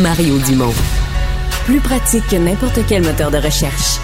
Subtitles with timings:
[0.00, 0.72] Mario Dumont.
[1.66, 3.98] Plus pratique que n'importe quel moteur de recherche.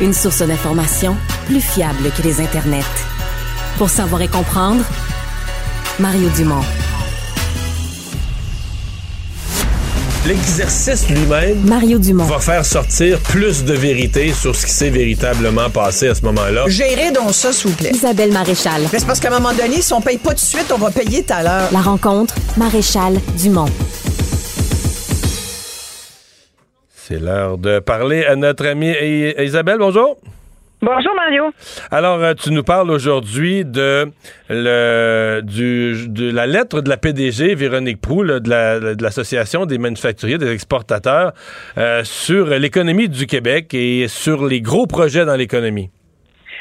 [0.00, 2.82] Une source d'information plus fiable que les internets.
[3.78, 4.84] Pour savoir et comprendre,
[6.00, 6.64] Mario Dumont.
[10.26, 12.24] L'exercice lui-même Mario Dumont.
[12.24, 16.64] va faire sortir plus de vérité sur ce qui s'est véritablement passé à ce moment-là.
[16.66, 17.92] Gérez donc ça, s'il vous plaît.
[17.94, 18.82] Isabelle Maréchal.
[18.92, 20.78] Mais c'est parce qu'à un moment donné, si on paye pas tout de suite, on
[20.78, 21.68] va payer tout à l'heure.
[21.70, 23.68] La rencontre, Maréchal Dumont.
[27.06, 28.94] C'est l'heure de parler à notre amie
[29.38, 29.76] Isabelle.
[29.78, 30.16] Bonjour.
[30.80, 31.52] Bonjour Mario.
[31.90, 34.10] Alors, euh, tu nous parles aujourd'hui de,
[34.48, 39.76] le, du, de la lettre de la PDG, Véronique Prou, de la- de l'Association des
[39.76, 41.32] manufacturiers, des exportateurs,
[41.76, 45.90] euh, sur l'économie du Québec et sur les gros projets dans l'économie.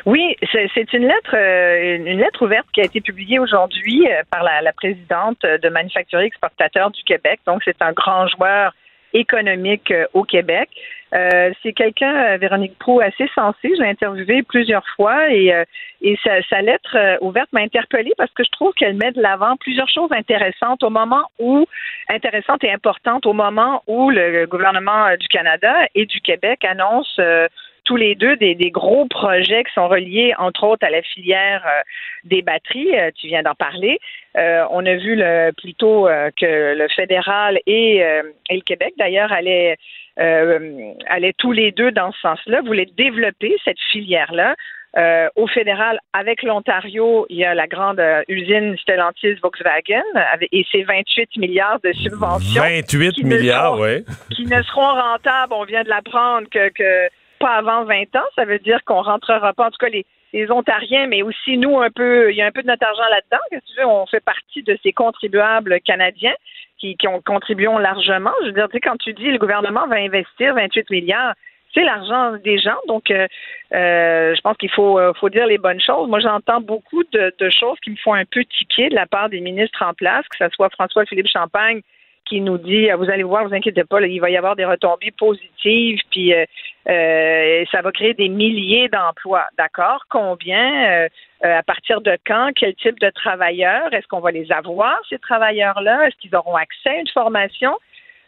[0.06, 4.62] Oui, c'est une lettre, euh, une lettre ouverte qui a été publiée aujourd'hui par la,
[4.62, 7.40] la présidente de Manufacturiers Exportateurs du Québec.
[7.48, 8.74] Donc, c'est un grand joueur
[9.14, 10.70] économique euh, au Québec.
[11.14, 13.70] Euh, c'est quelqu'un, euh, Véronique Prou, assez sensé.
[13.76, 15.54] Je l'ai interviewé plusieurs fois et,
[16.02, 19.90] et sa, lettre ouverte m'a interpellée parce que je trouve qu'elle met de l'avant plusieurs
[19.90, 21.66] choses intéressantes au moment où,
[22.10, 27.48] intéressantes et importantes au moment où le gouvernement du Canada et du Québec annoncent euh,
[27.84, 31.64] tous les deux des, des gros projets qui sont reliés, entre autres, à la filière
[31.66, 31.82] euh,
[32.24, 32.98] des batteries.
[32.98, 34.00] Euh, tu viens d'en parler.
[34.38, 38.94] Euh, on a vu le, plutôt euh, que le fédéral et, euh, et le Québec,
[38.98, 39.78] d'ailleurs, allaient,
[40.20, 44.56] euh, allaient tous les deux dans ce sens-là, voulaient développer cette filière-là.
[44.96, 50.50] Euh, au fédéral, avec l'Ontario, il y a la grande euh, usine Stellantis Volkswagen avec,
[50.52, 54.06] et ses 28 milliards de subventions 28 qui ne milliards, oui.
[54.30, 57.10] qui ne seront rentables, on vient de l'apprendre, que, que
[57.44, 58.30] pas avant 20 ans.
[58.36, 60.06] Ça veut dire qu'on rentrera pas, en tout cas les,
[60.50, 63.44] Ontariens, mais aussi nous un peu, il y a un peu de notre argent là-dedans.
[63.52, 66.34] Tu veux, on fait partie de ces contribuables canadiens
[66.80, 68.32] qui, qui ont contribué largement.
[68.42, 71.36] Je veux dire, tu sais, quand tu dis le gouvernement va investir 28 milliards,
[71.74, 72.78] c'est l'argent des gens.
[72.88, 73.28] Donc, euh,
[73.74, 76.08] euh, je pense qu'il faut, euh, faut dire les bonnes choses.
[76.10, 79.30] Moi, j'entends beaucoup de, de choses qui me font un peu tiquer de la part
[79.30, 81.82] des ministres en place, que ce soit François-Philippe Champagne
[82.26, 84.66] qui nous dit ah, vous allez voir, vous inquiétez pas, il va y avoir des
[84.66, 86.46] retombées positives, puis euh,
[86.90, 89.48] euh, ça va créer des milliers d'emplois.
[89.58, 90.04] D'accord?
[90.10, 90.86] Combien?
[90.86, 91.10] Euh,
[91.46, 92.52] euh, à partir de quand?
[92.56, 93.94] Quel type de travailleurs?
[93.94, 96.08] Est-ce qu'on va les avoir, ces travailleurs-là?
[96.08, 97.78] Est-ce qu'ils auront accès à une formation?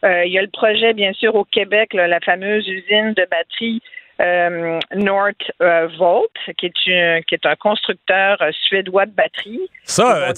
[0.03, 3.81] Il y a le projet, bien sûr, au Québec, la fameuse usine de batterie
[4.21, 6.73] euh, Northvolt, qui est,
[7.17, 9.69] un, qui est un constructeur euh, suédois de batteries.
[9.83, 10.33] Ça, euh,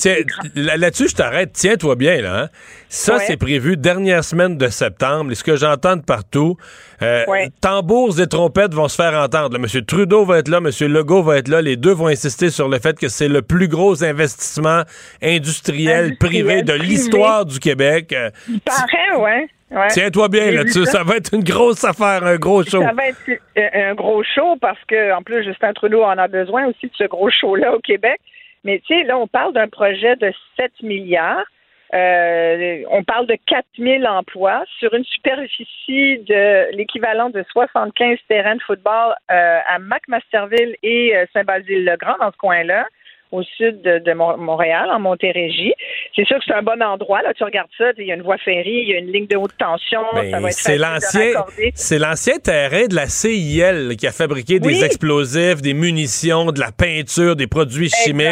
[0.55, 1.51] là-dessus, je t'arrête.
[1.53, 2.39] Tiens-toi bien, là.
[2.43, 2.49] hein.
[2.89, 3.23] Ça, Ouais.
[3.27, 5.31] c'est prévu dernière semaine de septembre.
[5.31, 6.57] Et ce que j'entends de partout,
[7.01, 7.49] euh, Ouais.
[7.61, 9.57] tambours et trompettes vont se faire entendre.
[9.59, 11.61] Monsieur Trudeau va être là, Monsieur Legault va être là.
[11.61, 14.83] Les deux vont insister sur le fait que c'est le plus gros investissement
[15.21, 18.11] industriel, Industriel, privé de l'histoire du Québec.
[18.13, 19.47] Euh, Il paraît, ouais.
[19.71, 19.87] Ouais.
[19.89, 20.85] Tiens-toi bien là-dessus.
[20.85, 21.03] Ça.
[21.03, 22.81] va être une grosse affaire, un gros show.
[22.81, 23.17] Ça va être
[23.57, 26.95] euh, un gros show parce que, en plus, Justin Trudeau en a besoin aussi de
[26.97, 28.19] ce gros show-là au Québec.
[28.63, 31.45] Mais tu sais, là, on parle d'un projet de 7 milliards.
[31.93, 38.55] Euh, on parle de 4 000 emplois sur une superficie de l'équivalent de 75 terrains
[38.57, 42.87] de football euh, à McMasterville et Saint-Basile-le-Grand, dans ce coin-là,
[43.31, 45.73] au sud de, de Mon- Montréal, en Montérégie.
[46.17, 47.21] C'est sûr que c'est un bon endroit.
[47.21, 49.27] Là, tu regardes ça, il y a une voie ferrée, il y a une ligne
[49.27, 50.01] de haute tension.
[50.15, 51.31] Ben, ça va être c'est l'ancien,
[51.75, 56.71] c'est l'ancien terrain de la CIL qui a fabriqué des explosifs, des munitions, de la
[56.71, 58.27] peinture, des produits chimiques.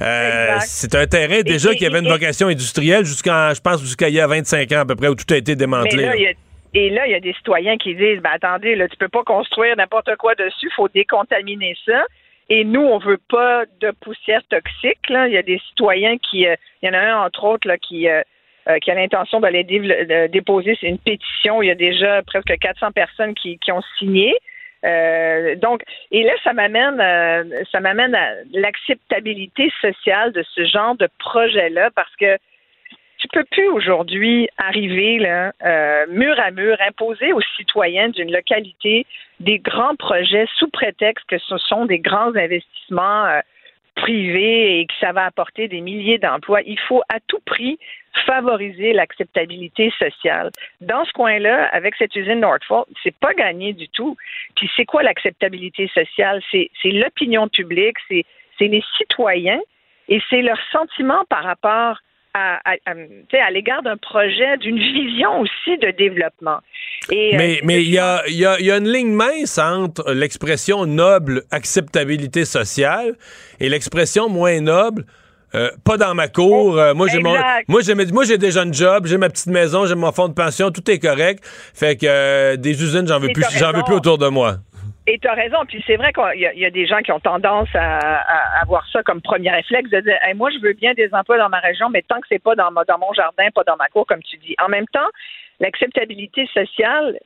[0.00, 4.16] Euh, c'est un terrain déjà qui avait une vocation industrielle jusqu'en, je pense, jusqu'à il
[4.16, 6.02] y a 25 ans à peu près où tout a été démantelé.
[6.02, 6.30] là, là.
[6.74, 9.22] et là, il y a des citoyens qui disent, ben attendez, là, tu peux pas
[9.22, 12.02] construire n'importe quoi dessus, faut décontaminer ça.
[12.54, 14.98] Et nous, on veut pas de poussière toxique.
[15.08, 18.22] Il y a des citoyens qui, euh, il y en a un entre autres euh,
[18.68, 19.64] euh, qui a l'intention d'aller
[20.28, 21.62] déposer une pétition.
[21.62, 24.36] Il y a déjà presque 400 personnes qui, ont signé.
[25.62, 26.98] Donc, et là, ça m'amène,
[27.72, 32.36] ça m'amène à l'acceptabilité sociale de ce genre de projet-là, parce que
[33.22, 39.06] tu peux plus aujourd'hui arriver là, euh, mur à mur, imposer aux citoyens d'une localité
[39.38, 43.40] des grands projets sous prétexte que ce sont des grands investissements euh,
[43.94, 46.62] privés et que ça va apporter des milliers d'emplois.
[46.62, 47.78] Il faut à tout prix
[48.26, 50.50] favoriser l'acceptabilité sociale.
[50.80, 54.16] Dans ce coin-là, avec cette usine Northvolt, c'est pas gagné du tout.
[54.56, 56.42] Puis c'est quoi l'acceptabilité sociale?
[56.50, 58.24] C'est, l'opinion publique, c'est
[58.58, 59.60] les citoyens
[60.08, 61.98] et c'est leur sentiment par rapport
[62.34, 66.58] à, à, à, l'égard d'un projet, d'une vision aussi de développement.
[67.10, 70.12] Et, Mais euh, mais il y a, y a- y a une ligne mince entre
[70.12, 73.14] l'expression noble acceptabilité sociale
[73.60, 75.04] et l'expression moins noble
[75.54, 76.78] euh, pas dans ma cour.
[76.78, 77.34] Euh, moi, j'ai mon,
[77.68, 80.32] moi, j'ai, moi, j'ai déjà une job, j'ai ma petite maison, j'ai mon fonds de
[80.34, 81.44] pension, tout est correct.
[81.74, 84.56] Fait que euh, des usines, j'en veux plus, j'en veux plus autour de moi.
[85.06, 85.58] Et tu as raison.
[85.66, 89.02] Puis c'est vrai qu'il y, a- des gens qui ont tendance à, à avoir ça
[89.02, 91.90] comme premier réflexe de dire Hey, moi, je veux bien des emplois dans ma région,
[91.90, 94.22] mais tant que c'est pas dans, ma- dans mon jardin, pas dans ma cour, comme
[94.22, 94.54] tu dis.
[94.62, 95.08] En même temps,
[95.58, 97.18] l'acceptabilité sociale,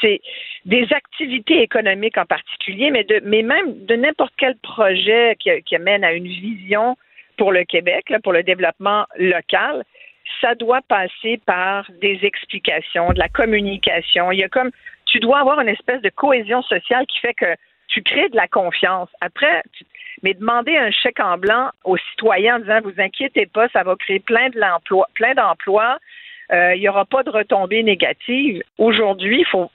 [0.00, 0.20] c'est
[0.64, 5.78] des activités économiques en particulier, mais, de, mais même de n'importe quel projet qui, qui
[5.78, 6.96] mène à une vision
[7.36, 9.82] pour le Québec, pour le développement local,
[10.40, 14.30] ça doit passer par des explications, de la communication.
[14.30, 14.70] Il y a comme
[15.10, 17.56] tu dois avoir une espèce de cohésion sociale qui fait que
[17.88, 19.08] tu crées de la confiance.
[19.20, 19.62] Après,
[20.22, 23.96] mais demander un chèque en blanc aux citoyens en disant vous inquiétez pas, ça va
[23.96, 25.98] créer plein de l'emploi, plein d'emplois,
[26.52, 28.62] euh, il n'y aura pas de retombées négatives.
[28.78, 29.70] Aujourd'hui, il faut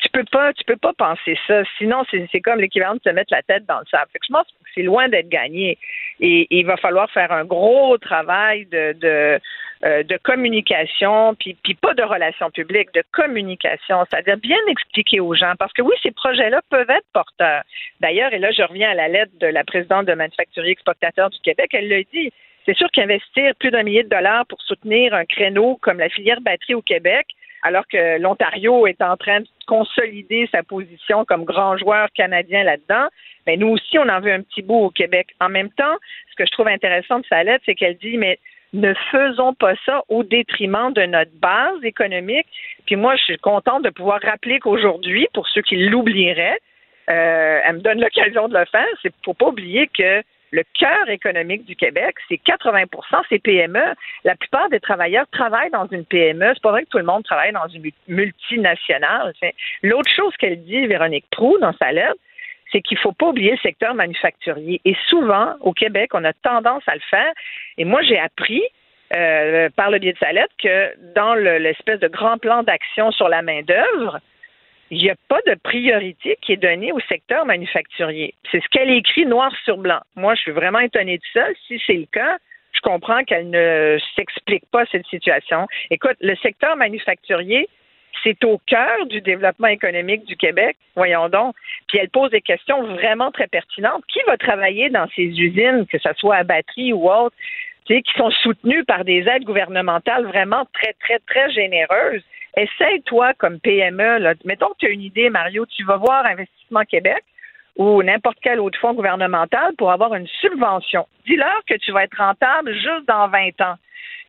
[0.00, 1.62] tu peux pas tu peux pas penser ça.
[1.78, 4.10] Sinon, c'est comme l'équivalent de te mettre la tête dans le sable.
[4.12, 5.78] Fait que je pense que c'est loin d'être gagné.
[6.20, 9.40] Et, il va falloir faire un gros travail de, de
[9.82, 15.32] euh, de communication, puis, puis pas de relations publiques, de communication, c'est-à-dire bien expliquer aux
[15.32, 17.62] gens, parce que oui, ces projets-là peuvent être porteurs.
[17.98, 21.38] D'ailleurs, et là, je reviens à la lettre de la présidente de Manufacturier Exportateur du
[21.40, 22.30] Québec, elle l'a dit,
[22.66, 26.42] c'est sûr qu'investir plus d'un millier de dollars pour soutenir un créneau comme la filière
[26.42, 27.28] batterie au Québec,
[27.62, 33.06] alors que l'Ontario est en train de consolider sa position comme grand joueur canadien là-dedans,
[33.46, 35.28] mais nous aussi, on en veut un petit bout au Québec.
[35.40, 35.96] En même temps,
[36.30, 38.40] ce que je trouve intéressant de sa lettre, c'est qu'elle dit, mais
[38.72, 42.46] ne faisons pas ça au détriment de notre base économique.
[42.86, 46.58] Puis moi, je suis contente de pouvoir rappeler qu'aujourd'hui, pour ceux qui l'oublieraient,
[47.08, 48.86] euh, elle me donne l'occasion de le faire.
[49.02, 50.22] C'est faut pas oublier que
[50.52, 52.86] le cœur économique du Québec, c'est 80%
[53.28, 53.94] c'est PME.
[54.24, 56.52] La plupart des travailleurs travaillent dans une PME.
[56.54, 59.32] C'est pas vrai que tout le monde travaille dans une multinationale.
[59.82, 62.16] L'autre chose qu'elle dit, Véronique Prou, dans sa lettre,
[62.72, 64.80] c'est qu'il faut pas oublier le secteur manufacturier.
[64.84, 67.32] Et souvent, au Québec, on a tendance à le faire.
[67.78, 68.62] Et moi, j'ai appris
[69.12, 73.10] euh, par le biais de sa lettre que dans le- l'espèce de grand plan d'action
[73.10, 74.20] sur la main-d'œuvre,
[74.90, 78.34] il n'y a pas de priorité qui est donnée au secteur manufacturier.
[78.50, 80.00] C'est ce qu'elle écrit noir sur blanc.
[80.16, 81.46] Moi, je suis vraiment étonnée de ça.
[81.66, 82.38] Si c'est le cas,
[82.72, 85.66] je comprends qu'elle ne s'explique pas cette situation.
[85.90, 87.68] Écoute, le secteur manufacturier,
[88.24, 90.76] c'est au cœur du développement économique du Québec.
[90.96, 91.54] Voyons donc.
[91.86, 94.04] Puis elle pose des questions vraiment très pertinentes.
[94.08, 97.36] Qui va travailler dans ces usines, que ce soit à batterie ou autre,
[97.86, 102.22] qui sont soutenues par des aides gouvernementales vraiment très, très, très généreuses?
[102.56, 106.26] Essaye, toi, comme PME, là, mettons que tu as une idée, Mario, tu vas voir
[106.26, 107.24] Investissement Québec
[107.76, 111.06] ou n'importe quel autre fonds gouvernemental pour avoir une subvention.
[111.26, 113.76] Dis-leur que tu vas être rentable juste dans 20 ans.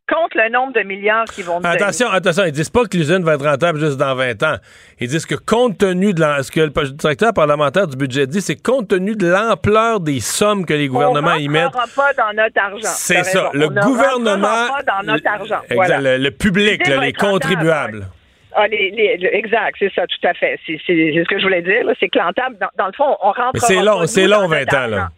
[0.08, 1.74] Compte le nombre de milliards qui vont donner.
[1.76, 4.56] Attention, attention, ils disent pas que l'usine va être rentable juste dans 20 ans.
[5.00, 8.40] Ils disent que compte tenu de la- ce que le directeur parlementaire du budget dit,
[8.40, 11.64] c'est compte tenu de l'ampleur des sommes que les gouvernements y on mettent.
[11.66, 12.78] rentrera pas dans notre argent.
[12.82, 13.50] C'est ça.
[13.54, 14.66] Le On ne gouvernement.
[14.68, 15.60] pas dans notre argent.
[15.70, 16.00] Exact, Voilà.
[16.00, 18.06] le, le public, là, les rentable, contribuables.
[18.54, 20.58] Ah, les, les- le- exact, c'est ça, tout à fait.
[20.66, 21.84] C'est ce que je voulais dire.
[22.00, 23.50] C'est que dans, dans le fond, on rentre.
[23.54, 25.08] Mais c'est long, c'est long, 20 ans, là.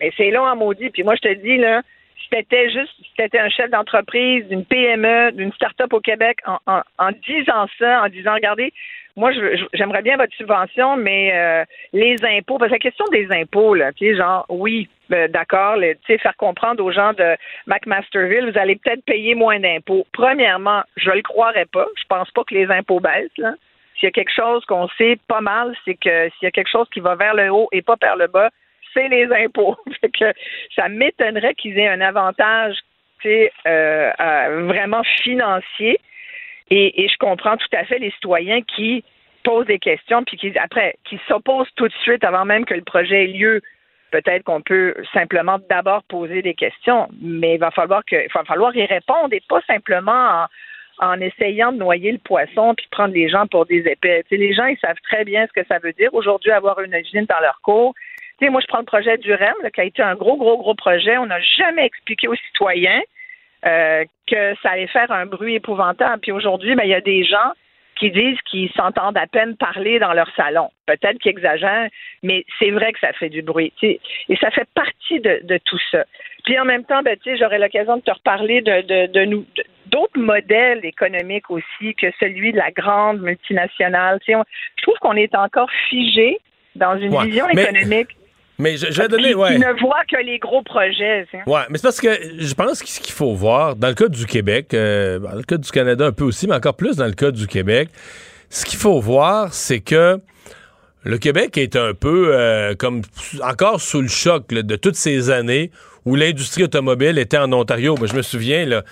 [0.00, 0.88] Mais c'est long à maudit.
[0.90, 1.82] Puis moi, je te dis, là,
[2.30, 6.58] si t'étais juste, si t'étais un chef d'entreprise, d'une PME, d'une start-up au Québec, en,
[6.66, 8.72] en, en disant ça, en disant, regardez,
[9.16, 9.32] moi,
[9.72, 13.92] j'aimerais bien votre subvention, mais euh, les impôts, parce que la question des impôts, là,
[13.92, 17.36] tu sais, genre, oui, euh, d'accord, tu sais, faire comprendre aux gens de
[17.66, 20.06] McMasterville, vous allez peut-être payer moins d'impôts.
[20.12, 21.86] Premièrement, je le croirais pas.
[21.96, 23.54] Je pense pas que les impôts baissent, là.
[23.94, 26.70] S'il y a quelque chose qu'on sait pas mal, c'est que s'il y a quelque
[26.70, 28.48] chose qui va vers le haut et pas vers le bas,
[28.94, 29.76] c'est les impôts.
[30.76, 32.76] Ça m'étonnerait qu'ils aient un avantage
[33.26, 36.00] euh, euh, vraiment financier.
[36.70, 39.04] Et, je comprends tout à fait les citoyens qui
[39.42, 42.82] posent des questions, puis qui, après, qui s'opposent tout de suite avant même que le
[42.82, 43.60] projet ait lieu.
[44.12, 48.44] Peut-être qu'on peut simplement d'abord poser des questions, mais il va falloir que, il va
[48.44, 50.46] falloir y répondre et pas simplement
[50.98, 54.22] en, essayant de noyer le poisson puis prendre les gens pour des épais.
[54.24, 56.80] Tu sais, les gens, ils savent très bien ce que ça veut dire aujourd'hui avoir
[56.80, 57.94] une usine dans leur cours.
[58.40, 60.36] Tu sais, moi, je prends le projet du REM, là, qui a été un gros,
[60.36, 61.18] gros, gros projet.
[61.18, 63.02] On n'a jamais expliqué aux citoyens
[63.66, 66.20] euh, que ça allait faire un bruit épouvantable.
[66.22, 67.52] Puis aujourd'hui, ben, il y a des gens
[67.96, 70.70] qui disent qu'ils s'entendent à peine parler dans leur salon.
[70.86, 71.90] Peut-être qu'ils exagèrent,
[72.22, 73.74] mais c'est vrai que ça fait du bruit.
[73.82, 74.00] Et
[74.40, 76.04] ça fait partie de, de tout ça.
[76.46, 79.64] Puis en même temps, ben, j'aurai l'occasion de te reparler de, de, de nous de-
[79.88, 84.18] d'autres modèles économiques aussi que celui de la grande multinationale.
[84.30, 84.44] On-
[84.76, 86.38] je trouve qu'on est encore figé
[86.76, 88.16] dans une Ouais, vision économique
[88.60, 89.54] Mais je, je vais donner, ouais.
[89.54, 91.26] qui ne voit que les gros projets.
[91.46, 94.08] Ouais, mais c'est parce que je pense que ce qu'il faut voir, dans le cas
[94.08, 97.06] du Québec, euh, dans le cas du Canada un peu aussi, mais encore plus dans
[97.06, 97.88] le cas du Québec,
[98.48, 100.20] ce qu'il faut voir, c'est que
[101.02, 103.02] le Québec est un peu euh, comme
[103.42, 105.70] encore sous le choc là, de toutes ces années
[106.06, 107.94] où l'industrie automobile était en Ontario.
[107.98, 108.82] Moi, je me souviens, là,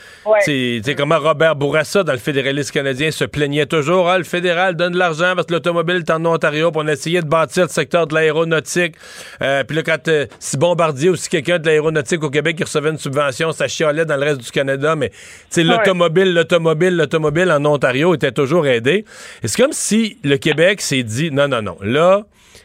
[0.44, 4.76] tu sais, comment Robert Bourassa, dans le fédéralisme canadien, se plaignait toujours, ah, le fédéral
[4.76, 7.68] donne de l'argent parce que l'automobile est en Ontario, puis on essayait de bâtir le
[7.70, 8.94] secteur de l'aéronautique.
[9.42, 12.64] Euh, puis là, quand euh, si Bombardier ou si quelqu'un de l'aéronautique au Québec qui
[12.64, 15.10] recevait une subvention, ça chialait dans le reste du Canada, mais
[15.50, 19.04] tu l'automobile, l'automobile, l'automobile en Ontario était toujours aidé.
[19.42, 22.22] Et c'est comme si le Québec s'est dit, non, non, non, là,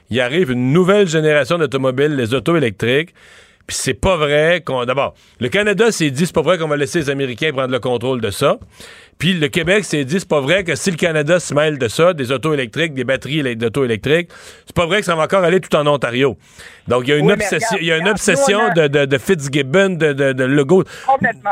[0.09, 3.13] il arrive une nouvelle génération d'automobiles, les autos électriques.
[3.65, 4.83] Puis c'est pas vrai qu'on.
[4.85, 7.79] D'abord, le Canada s'est dit c'est pas vrai qu'on va laisser les Américains prendre le
[7.79, 8.57] contrôle de ça.
[9.19, 11.87] Puis le Québec s'est dit c'est pas vrai que si le Canada se mêle de
[11.87, 14.29] ça, des autos électriques, des batteries d'auto électriques,
[14.65, 16.37] c'est pas vrai que ça va encore aller tout en Ontario.
[16.89, 20.11] Donc il y a une obsession, il y a une obsession de, de, Fitzgibbon, de,
[20.11, 20.83] de, de Legault,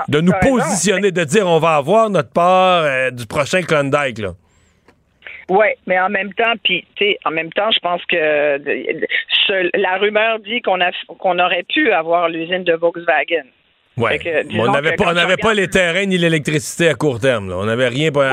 [0.09, 4.33] de nous positionner, de dire on va avoir notre part euh, du prochain Klondike là.
[5.51, 8.17] Oui, mais en même temps, puis tu sais, en même temps, je pense que
[9.77, 13.43] la rumeur dit qu'on a qu'on aurait pu avoir l'usine de Volkswagen.
[13.97, 14.17] Ouais.
[14.57, 17.49] on n'avait pas, on pas les terrains ni l'électricité à court terme.
[17.49, 17.57] Là.
[17.57, 18.13] On n'avait rien.
[18.13, 18.23] Pour...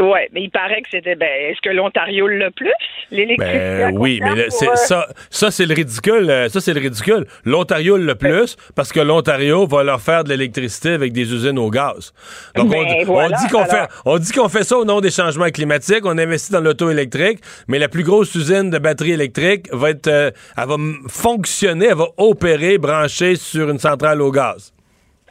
[0.00, 1.14] Oui, mais il paraît que c'était.
[1.14, 2.72] Ben, est-ce que l'Ontario l'a plus,
[3.10, 3.58] l'électricité?
[3.58, 6.30] Ben, oui, mais c'est, euh, ça, ça c'est le ridicule.
[6.30, 7.26] Euh, ça, c'est le ridicule.
[7.44, 11.68] L'Ontario l'a plus parce que l'Ontario va leur faire de l'électricité avec des usines au
[11.68, 12.14] gaz.
[12.56, 15.50] Donc, on, ben, dit qu'on fait, on dit qu'on fait ça au nom des changements
[15.50, 16.04] climatiques.
[16.04, 20.08] On investit dans l'auto électrique, mais la plus grosse usine de batterie électrique va être,
[20.08, 20.76] euh, elle va
[21.08, 24.72] fonctionner, elle va opérer, brancher sur une centrale au gaz.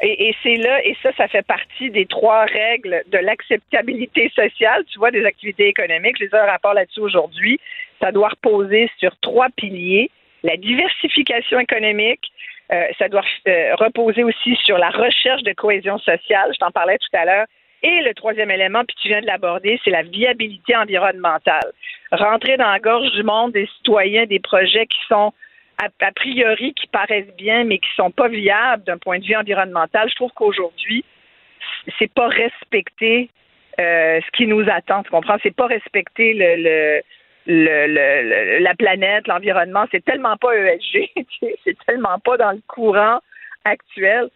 [0.01, 4.98] Et, c'est là, et ça, ça fait partie des trois règles de l'acceptabilité sociale, tu
[4.98, 6.18] vois, des activités économiques.
[6.20, 7.60] Je les ai un rapport là-dessus aujourd'hui.
[8.01, 10.10] Ça doit reposer sur trois piliers.
[10.44, 12.32] La diversification économique,
[12.72, 16.98] euh, ça doit euh, reposer aussi sur la recherche de cohésion sociale, je t'en parlais
[16.98, 17.46] tout à l'heure.
[17.82, 21.72] Et le troisième élément, puis tu viens de l'aborder, c'est la viabilité environnementale.
[22.12, 25.34] Rentrer dans la gorge du monde des citoyens, des projets qui sont
[25.79, 30.09] a, priori qui paraissent bien, mais qui sont pas viables d'un point de vue environnemental,
[30.09, 31.05] je trouve qu'aujourd'hui,
[31.98, 33.29] c'est pas respecter
[33.79, 35.03] euh, ce qui nous attend.
[35.03, 35.38] Tu comprends?
[35.41, 37.01] C'est pas respecter le,
[37.48, 39.86] le, la planète, l'environnement.
[39.91, 41.09] C'est tellement pas ESG,
[41.63, 43.19] c'est tellement pas dans le courant
[43.63, 44.29] actuel.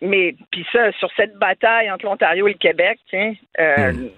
[0.00, 4.10] mais puis ça, sur cette bataille entre l'Ontario et le Québec, tiens, euh, hmm.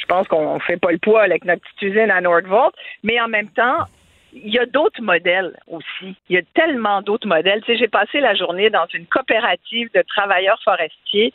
[0.00, 3.28] je pense qu'on fait pas le poids avec notre petite usine à Nordvolt, mais en
[3.28, 3.86] même temps,
[4.34, 6.16] il y a d'autres modèles aussi.
[6.28, 7.62] Il y a tellement d'autres modèles.
[7.62, 11.32] Tu sais, j'ai passé la journée dans une coopérative de travailleurs forestiers.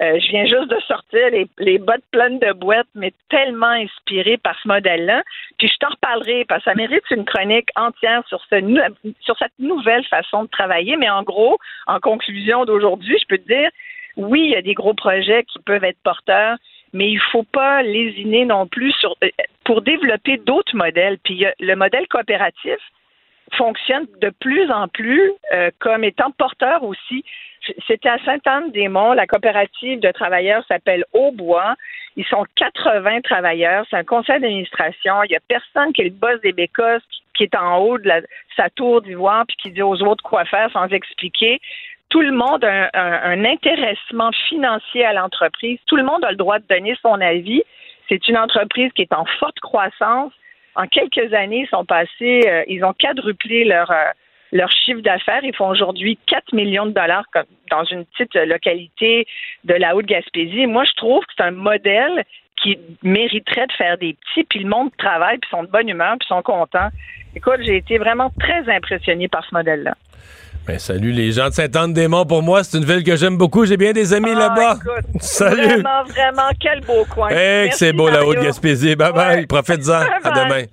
[0.00, 4.36] Euh, je viens juste de sortir les, les, bottes pleines de boîtes, mais tellement inspiré
[4.36, 5.24] par ce modèle-là.
[5.58, 8.56] Puis je t'en reparlerai parce que ça mérite une chronique entière sur, ce,
[9.20, 10.96] sur cette nouvelle façon de travailler.
[10.96, 13.70] Mais en gros, en conclusion d'aujourd'hui, je peux te dire,
[14.16, 16.56] oui, il y a des gros projets qui peuvent être porteurs
[16.92, 19.28] mais il faut pas lésiner non plus sur, euh,
[19.68, 21.18] pour développer d'autres modèles.
[21.22, 22.78] Puis le modèle coopératif
[23.52, 27.22] fonctionne de plus en plus euh, comme étant porteur aussi.
[27.86, 31.74] C'était à Sainte-Anne-des-Monts, la coopérative de travailleurs s'appelle Aubois.
[32.16, 35.22] Ils sont 80 travailleurs, c'est un conseil d'administration.
[35.24, 37.02] Il y a personne qui est le boss des bécosses
[37.36, 38.10] qui, est en haut de
[38.56, 41.60] sa tour d'ivoire puis qui dit aux autres quoi faire sans expliquer
[42.08, 45.78] tout le monde a un, intéressement financier à l'entreprise.
[45.86, 47.62] Tout le monde a le droit de donner son avis.
[48.08, 50.32] C'est une entreprise qui est en forte croissance.
[50.74, 54.10] En quelques années, ils sont euh, ils ont quadruplé leur euh,
[54.52, 55.40] leur chiffre d'affaires.
[55.42, 57.24] Ils font aujourd'hui 4 millions de dollars
[57.70, 59.26] dans une petite localité
[59.64, 60.66] de la Haute-Gaspésie.
[60.66, 62.24] Moi, je trouve que c'est un modèle
[62.56, 66.16] qui mériterait de faire des petits, puis le monde travaille, puis sont de bonne humeur,
[66.18, 66.88] puis sont contents.
[67.36, 69.94] Écoute, j'ai été vraiment très impressionné par ce modèle-là.
[70.68, 72.26] Ben, salut les gens de Saint-Anne-des-Monts.
[72.26, 73.64] Pour moi, c'est une ville que j'aime beaucoup.
[73.64, 74.78] J'ai bien des amis ah, là-bas.
[75.18, 75.62] Salut.
[75.66, 77.30] Vraiment, vraiment, quel beau coin.
[77.30, 78.94] Hey, c'est beau la Haute-Gaspésie.
[78.94, 79.46] Bye bye.
[79.46, 80.02] Profite-en.
[80.22, 80.64] À demain.